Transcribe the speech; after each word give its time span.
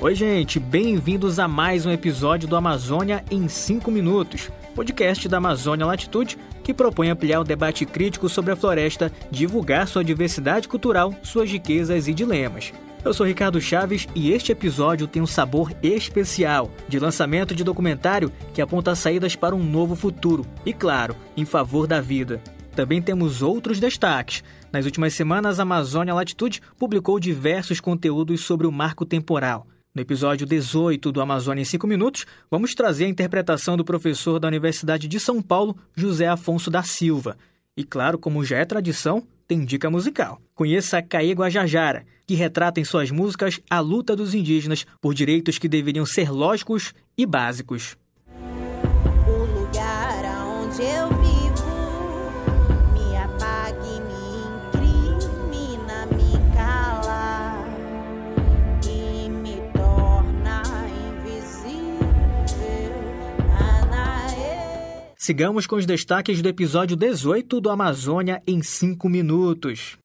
Oi, 0.00 0.14
gente, 0.14 0.60
bem-vindos 0.60 1.40
a 1.40 1.48
mais 1.48 1.84
um 1.84 1.90
episódio 1.90 2.48
do 2.48 2.54
Amazônia 2.54 3.24
em 3.32 3.48
5 3.48 3.90
minutos, 3.90 4.48
podcast 4.72 5.28
da 5.28 5.38
Amazônia 5.38 5.84
Latitude 5.84 6.38
que 6.62 6.72
propõe 6.72 7.10
ampliar 7.10 7.40
o 7.40 7.44
debate 7.44 7.84
crítico 7.84 8.28
sobre 8.28 8.52
a 8.52 8.56
floresta, 8.56 9.10
divulgar 9.28 9.88
sua 9.88 10.04
diversidade 10.04 10.68
cultural, 10.68 11.12
suas 11.24 11.50
riquezas 11.50 12.06
e 12.06 12.14
dilemas. 12.14 12.72
Eu 13.04 13.12
sou 13.12 13.26
Ricardo 13.26 13.60
Chaves 13.60 14.06
e 14.14 14.30
este 14.30 14.52
episódio 14.52 15.08
tem 15.08 15.20
um 15.20 15.26
sabor 15.26 15.72
especial 15.82 16.70
de 16.88 17.00
lançamento 17.00 17.52
de 17.52 17.64
documentário 17.64 18.30
que 18.54 18.62
aponta 18.62 18.94
saídas 18.94 19.34
para 19.34 19.56
um 19.56 19.64
novo 19.64 19.96
futuro 19.96 20.46
e, 20.64 20.72
claro, 20.72 21.16
em 21.36 21.44
favor 21.44 21.88
da 21.88 22.00
vida. 22.00 22.40
Também 22.70 23.02
temos 23.02 23.42
outros 23.42 23.80
destaques. 23.80 24.44
Nas 24.70 24.84
últimas 24.84 25.12
semanas, 25.12 25.58
a 25.58 25.64
Amazônia 25.64 26.14
Latitude 26.14 26.62
publicou 26.78 27.18
diversos 27.18 27.80
conteúdos 27.80 28.42
sobre 28.42 28.64
o 28.64 28.70
marco 28.70 29.04
temporal. 29.04 29.66
No 29.98 30.02
episódio 30.02 30.46
18 30.46 31.10
do 31.10 31.20
Amazônia 31.20 31.62
em 31.62 31.64
5 31.64 31.84
Minutos, 31.84 32.24
vamos 32.48 32.72
trazer 32.72 33.06
a 33.06 33.08
interpretação 33.08 33.76
do 33.76 33.84
professor 33.84 34.38
da 34.38 34.46
Universidade 34.46 35.08
de 35.08 35.18
São 35.18 35.42
Paulo, 35.42 35.76
José 35.92 36.28
Afonso 36.28 36.70
da 36.70 36.84
Silva. 36.84 37.36
E 37.76 37.82
claro, 37.82 38.16
como 38.16 38.44
já 38.44 38.58
é 38.58 38.64
tradição, 38.64 39.26
tem 39.48 39.64
dica 39.64 39.90
musical. 39.90 40.40
Conheça 40.54 41.02
Caê 41.02 41.32
Guajajara, 41.32 42.06
que 42.28 42.36
retrata 42.36 42.78
em 42.78 42.84
suas 42.84 43.10
músicas 43.10 43.60
a 43.68 43.80
luta 43.80 44.14
dos 44.14 44.34
indígenas 44.34 44.86
por 45.00 45.14
direitos 45.14 45.58
que 45.58 45.68
deveriam 45.68 46.06
ser 46.06 46.30
lógicos 46.30 46.94
e 47.16 47.26
básicos. 47.26 47.96
O 49.26 49.60
lugar 49.60 50.22
onde 50.62 50.80
eu 50.80 51.17
Sigamos 65.28 65.66
com 65.66 65.76
os 65.76 65.84
destaques 65.84 66.40
do 66.40 66.48
episódio 66.48 66.96
18 66.96 67.60
do 67.60 67.68
Amazônia 67.68 68.42
em 68.46 68.62
5 68.62 69.10
minutos. 69.10 69.98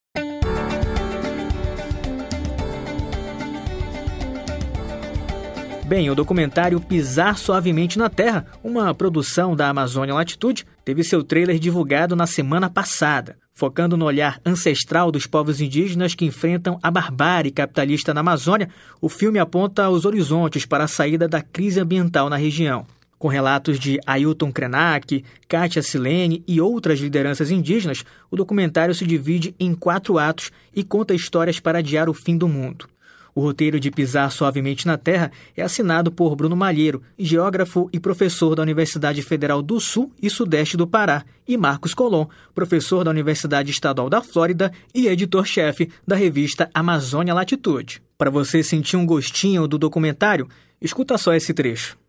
Bem, 5.85 6.09
o 6.09 6.13
documentário 6.13 6.77
Pisar 6.81 7.37
Suavemente 7.37 7.97
na 7.97 8.09
Terra, 8.09 8.47
uma 8.61 8.93
produção 8.93 9.55
da 9.55 9.69
Amazônia 9.69 10.13
Latitude, 10.13 10.65
teve 10.83 11.05
seu 11.05 11.23
trailer 11.23 11.57
divulgado 11.57 12.17
na 12.17 12.27
semana 12.27 12.69
passada. 12.69 13.37
Focando 13.53 13.95
no 13.95 14.03
olhar 14.03 14.41
ancestral 14.45 15.09
dos 15.09 15.25
povos 15.25 15.61
indígenas 15.61 16.13
que 16.13 16.25
enfrentam 16.25 16.77
a 16.83 16.91
barbárie 16.91 17.49
capitalista 17.49 18.13
na 18.13 18.19
Amazônia, 18.19 18.67
o 18.99 19.07
filme 19.07 19.39
aponta 19.39 19.89
os 19.89 20.03
horizontes 20.03 20.65
para 20.65 20.83
a 20.83 20.87
saída 20.89 21.29
da 21.29 21.41
crise 21.41 21.79
ambiental 21.79 22.29
na 22.29 22.35
região 22.35 22.85
com 23.23 23.29
relatos 23.29 23.79
de 23.79 24.01
Ailton 24.05 24.51
Krenak, 24.51 25.23
Kátia 25.47 25.81
Silene 25.81 26.43
e 26.45 26.59
outras 26.59 26.99
lideranças 26.99 27.49
indígenas, 27.51 28.03
o 28.29 28.35
documentário 28.35 28.93
se 28.93 29.05
divide 29.05 29.55
em 29.57 29.73
quatro 29.73 30.17
atos 30.17 30.51
e 30.75 30.83
conta 30.83 31.13
histórias 31.13 31.57
para 31.57 31.79
adiar 31.79 32.09
o 32.09 32.13
fim 32.13 32.37
do 32.37 32.49
mundo. 32.49 32.85
O 33.33 33.39
roteiro 33.39 33.79
de 33.79 33.89
Pisar 33.89 34.29
Suavemente 34.29 34.85
na 34.85 34.97
Terra 34.97 35.31
é 35.55 35.61
assinado 35.61 36.11
por 36.11 36.35
Bruno 36.35 36.53
Malheiro, 36.53 37.01
geógrafo 37.17 37.89
e 37.93 37.99
professor 37.99 38.55
da 38.55 38.61
Universidade 38.61 39.21
Federal 39.21 39.61
do 39.61 39.79
Sul 39.79 40.11
e 40.21 40.29
Sudeste 40.29 40.75
do 40.75 40.85
Pará, 40.85 41.23
e 41.47 41.55
Marcos 41.55 41.93
Colom, 41.93 42.27
professor 42.53 43.05
da 43.05 43.11
Universidade 43.11 43.71
Estadual 43.71 44.09
da 44.09 44.21
Flórida 44.21 44.69
e 44.93 45.07
editor-chefe 45.07 45.89
da 46.05 46.17
revista 46.17 46.69
Amazônia 46.73 47.33
Latitude. 47.33 48.01
Para 48.17 48.29
você 48.29 48.61
sentir 48.61 48.97
um 48.97 49.05
gostinho 49.05 49.65
do 49.65 49.77
documentário, 49.77 50.45
escuta 50.81 51.17
só 51.17 51.33
esse 51.33 51.53
trecho. 51.53 52.02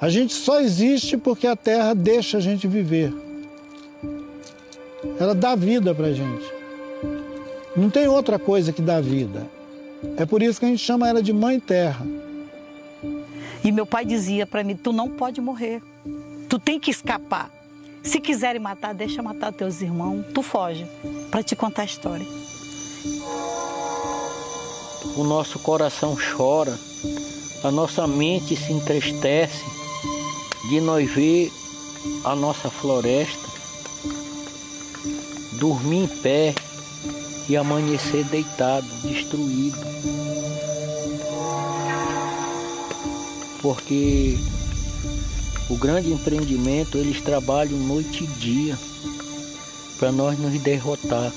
A 0.00 0.10
gente 0.10 0.34
só 0.34 0.60
existe 0.60 1.16
porque 1.16 1.46
a 1.46 1.56
terra 1.56 1.94
deixa 1.94 2.36
a 2.36 2.40
gente 2.40 2.68
viver. 2.68 3.12
Ela 5.18 5.34
dá 5.34 5.54
vida 5.54 5.94
para 5.94 6.08
a 6.08 6.12
gente. 6.12 6.44
Não 7.74 7.88
tem 7.88 8.06
outra 8.06 8.38
coisa 8.38 8.72
que 8.72 8.82
dá 8.82 9.00
vida. 9.00 9.46
É 10.18 10.26
por 10.26 10.42
isso 10.42 10.60
que 10.60 10.66
a 10.66 10.68
gente 10.68 10.82
chama 10.82 11.08
ela 11.08 11.22
de 11.22 11.32
Mãe 11.32 11.58
Terra. 11.58 12.06
E 13.64 13.72
meu 13.72 13.86
pai 13.86 14.04
dizia 14.04 14.46
para 14.46 14.62
mim: 14.62 14.76
tu 14.76 14.92
não 14.92 15.08
pode 15.08 15.40
morrer. 15.40 15.82
Tu 16.48 16.58
tem 16.58 16.78
que 16.78 16.90
escapar. 16.90 17.50
Se 18.02 18.20
quiserem 18.20 18.60
matar, 18.60 18.94
deixa 18.94 19.22
matar 19.22 19.52
teus 19.52 19.80
irmãos. 19.80 20.26
Tu 20.32 20.42
foge 20.42 20.86
para 21.30 21.42
te 21.42 21.56
contar 21.56 21.82
a 21.82 21.86
história. 21.86 22.26
O 25.16 25.24
nosso 25.24 25.58
coração 25.58 26.14
chora, 26.16 26.78
a 27.64 27.70
nossa 27.70 28.06
mente 28.06 28.54
se 28.54 28.72
entristece 28.72 29.64
de 30.68 30.80
nós 30.80 31.10
ver 31.10 31.52
a 32.24 32.34
nossa 32.34 32.70
floresta 32.70 33.46
dormir 35.56 36.04
em 36.04 36.08
pé 36.08 36.54
e 37.48 37.56
amanhecer 37.56 38.24
deitado, 38.24 38.86
destruído. 39.02 39.76
Porque 43.60 44.36
o 45.68 45.76
grande 45.76 46.12
empreendimento 46.12 46.98
eles 46.98 47.20
trabalham 47.20 47.78
noite 47.78 48.24
e 48.24 48.26
dia 48.26 48.76
para 49.98 50.12
nós 50.12 50.38
nos 50.38 50.60
derrotar. 50.62 51.32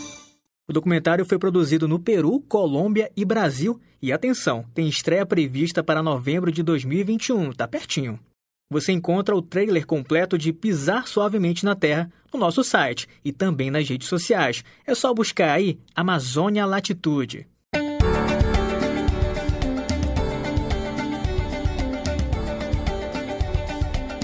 O 0.68 0.74
documentário 0.74 1.26
foi 1.26 1.40
produzido 1.40 1.88
no 1.88 2.00
Peru, 2.00 2.40
Colômbia 2.42 3.12
e 3.18 3.26
Brasil. 3.26 3.80
E 4.02 4.14
atenção, 4.14 4.64
tem 4.74 4.88
estreia 4.88 5.26
prevista 5.26 5.84
para 5.84 6.04
novembro 6.04 6.52
de 6.52 6.62
2021, 6.62 7.54
tá 7.54 7.68
pertinho. 7.68 8.20
Você 8.72 8.91
encontra 8.91 9.35
o 9.35 9.41
trailer 9.41 9.84
completo 9.84 10.38
de 10.38 10.53
Pisar 10.53 11.07
Suavemente 11.07 11.66
na 11.66 11.74
Terra 11.74 12.12
no 12.31 12.40
nosso 12.40 12.63
site 12.63 13.07
e 13.25 13.34
também 13.34 13.72
nas 13.72 13.90
redes 13.90 14.07
sociais. 14.07 14.63
É 14.85 14.94
só 14.94 15.12
buscar 15.12 15.53
aí 15.53 15.80
Amazônia 15.96 16.68
Latitude. 16.68 17.47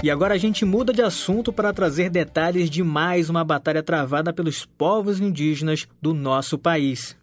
E 0.04 0.12
agora 0.12 0.36
a 0.36 0.38
gente 0.38 0.64
muda 0.64 0.94
de 0.94 1.02
assunto 1.02 1.52
para 1.52 1.74
trazer 1.74 2.12
detalhes 2.12 2.70
de 2.70 2.84
mais 2.84 3.32
uma 3.32 3.44
batalha 3.44 3.82
travada 3.82 4.32
pelos 4.32 4.64
povos 4.64 5.20
indígenas 5.20 5.88
do 6.00 6.14
nosso 6.14 6.60
país. 6.60 7.18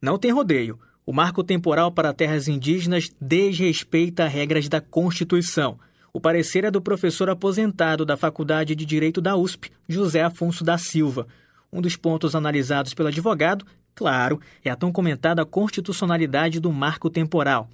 Não 0.00 0.16
tem 0.16 0.30
rodeio. 0.30 0.78
O 1.04 1.12
marco 1.12 1.42
temporal 1.42 1.90
para 1.90 2.14
terras 2.14 2.46
indígenas 2.46 3.10
desrespeita 3.20 4.28
regras 4.28 4.68
da 4.68 4.80
Constituição. 4.80 5.76
O 6.16 6.20
parecer 6.20 6.64
é 6.64 6.70
do 6.70 6.80
professor 6.80 7.28
aposentado 7.28 8.02
da 8.02 8.16
Faculdade 8.16 8.74
de 8.74 8.86
Direito 8.86 9.20
da 9.20 9.36
USP, 9.36 9.70
José 9.86 10.22
Afonso 10.22 10.64
da 10.64 10.78
Silva. 10.78 11.26
Um 11.70 11.82
dos 11.82 11.94
pontos 11.94 12.34
analisados 12.34 12.94
pelo 12.94 13.10
advogado, 13.10 13.66
claro, 13.94 14.40
é 14.64 14.70
a 14.70 14.76
tão 14.76 14.90
comentada 14.90 15.44
constitucionalidade 15.44 16.58
do 16.58 16.72
marco 16.72 17.10
temporal. 17.10 17.68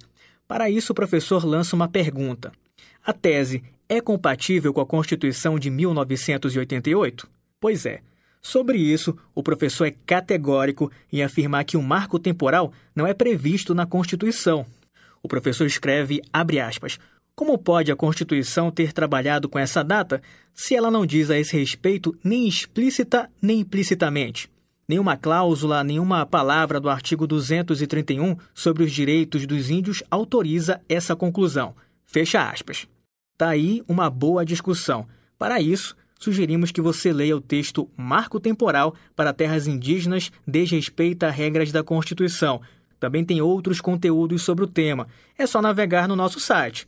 Para 0.45 0.69
isso, 0.69 0.91
o 0.91 0.93
professor 0.93 1.45
lança 1.45 1.73
uma 1.73 1.87
pergunta: 1.87 2.51
A 3.05 3.13
tese 3.13 3.63
é 3.87 4.01
compatível 4.01 4.73
com 4.73 4.81
a 4.81 4.85
Constituição 4.85 5.57
de 5.57 5.69
1988? 5.69 7.29
Pois 7.61 7.85
é. 7.85 8.01
Sobre 8.41 8.77
isso, 8.77 9.17
o 9.33 9.41
professor 9.41 9.87
é 9.87 9.95
categórico 10.05 10.91
em 11.13 11.23
afirmar 11.23 11.63
que 11.63 11.77
o 11.77 11.81
marco 11.81 12.19
temporal 12.19 12.73
não 12.93 13.07
é 13.07 13.13
previsto 13.13 13.73
na 13.73 13.85
Constituição. 13.85 14.65
O 15.21 15.29
professor 15.29 15.65
escreve, 15.65 16.21
abre 16.33 16.59
aspas, 16.59 16.99
como 17.35 17.57
pode 17.57 17.91
a 17.91 17.95
Constituição 17.95 18.69
ter 18.69 18.93
trabalhado 18.93 19.49
com 19.49 19.57
essa 19.57 19.83
data 19.83 20.21
se 20.53 20.75
ela 20.75 20.91
não 20.91 21.03
diz 21.03 21.31
a 21.31 21.37
esse 21.37 21.57
respeito 21.57 22.15
nem 22.23 22.47
explícita 22.47 23.27
nem 23.41 23.61
implicitamente? 23.61 24.51
Nenhuma 24.87 25.17
cláusula, 25.17 25.83
nenhuma 25.83 26.27
palavra 26.27 26.79
do 26.79 26.89
artigo 26.89 27.25
231 27.25 28.37
sobre 28.53 28.83
os 28.83 28.91
direitos 28.91 29.47
dos 29.47 29.71
índios 29.71 30.03
autoriza 30.11 30.79
essa 30.87 31.15
conclusão. 31.15 31.73
Fecha 32.05 32.47
aspas. 32.47 32.87
Tá 33.35 33.49
aí 33.49 33.81
uma 33.87 34.11
boa 34.11 34.45
discussão. 34.45 35.07
Para 35.35 35.59
isso, 35.59 35.95
sugerimos 36.19 36.71
que 36.71 36.81
você 36.81 37.11
leia 37.11 37.35
o 37.35 37.41
texto 37.41 37.89
Marco 37.97 38.39
Temporal 38.39 38.93
para 39.15 39.33
Terras 39.33 39.65
Indígenas 39.65 40.31
desrespeita 40.45 41.31
regras 41.31 41.71
da 41.71 41.81
Constituição. 41.81 42.61
Também 42.99 43.25
tem 43.25 43.41
outros 43.41 43.81
conteúdos 43.81 44.43
sobre 44.43 44.65
o 44.65 44.67
tema. 44.67 45.07
É 45.35 45.47
só 45.47 45.63
navegar 45.63 46.07
no 46.07 46.15
nosso 46.15 46.39
site 46.39 46.87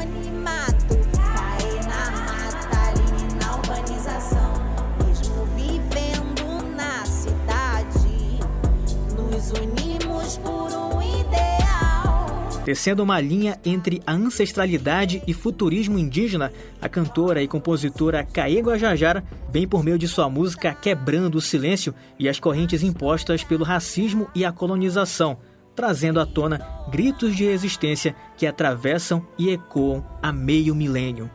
Tecendo 12.63 13.01
uma 13.01 13.19
linha 13.19 13.59
entre 13.65 14.01
a 14.05 14.13
ancestralidade 14.13 15.23
e 15.25 15.33
futurismo 15.33 15.97
indígena, 15.97 16.53
a 16.79 16.87
cantora 16.87 17.41
e 17.41 17.47
compositora 17.47 18.23
Caê 18.23 18.61
Guajajara 18.61 19.23
vem 19.49 19.67
por 19.67 19.83
meio 19.83 19.97
de 19.97 20.07
sua 20.07 20.29
música 20.29 20.73
quebrando 20.73 21.35
o 21.35 21.41
silêncio 21.41 21.93
e 22.19 22.29
as 22.29 22.39
correntes 22.39 22.83
impostas 22.83 23.43
pelo 23.43 23.63
racismo 23.63 24.27
e 24.35 24.45
a 24.45 24.51
colonização, 24.51 25.39
trazendo 25.75 26.19
à 26.19 26.25
tona 26.25 26.61
gritos 26.91 27.35
de 27.35 27.45
resistência 27.45 28.15
que 28.37 28.45
atravessam 28.45 29.25
e 29.39 29.49
ecoam 29.49 30.05
há 30.21 30.31
meio 30.31 30.75
milênio. 30.75 31.31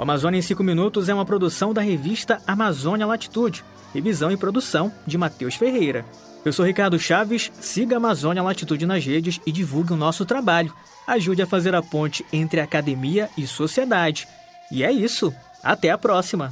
O 0.00 0.02
Amazônia 0.02 0.38
em 0.38 0.40
5 0.40 0.64
Minutos 0.64 1.10
é 1.10 1.14
uma 1.14 1.26
produção 1.26 1.74
da 1.74 1.82
revista 1.82 2.40
Amazônia 2.46 3.06
Latitude, 3.06 3.62
revisão 3.92 4.32
e 4.32 4.36
produção 4.36 4.90
de 5.06 5.18
Matheus 5.18 5.56
Ferreira. 5.56 6.06
Eu 6.42 6.54
sou 6.54 6.64
Ricardo 6.64 6.98
Chaves, 6.98 7.52
siga 7.60 7.96
a 7.96 7.98
Amazônia 7.98 8.42
Latitude 8.42 8.86
nas 8.86 9.04
redes 9.04 9.38
e 9.44 9.52
divulgue 9.52 9.92
o 9.92 9.96
nosso 9.96 10.24
trabalho. 10.24 10.72
Ajude 11.06 11.42
a 11.42 11.46
fazer 11.46 11.74
a 11.74 11.82
ponte 11.82 12.24
entre 12.32 12.60
academia 12.60 13.28
e 13.36 13.46
sociedade. 13.46 14.26
E 14.72 14.82
é 14.82 14.90
isso. 14.90 15.34
Até 15.62 15.90
a 15.90 15.98
próxima! 15.98 16.50